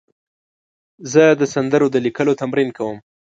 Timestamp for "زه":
1.11-1.23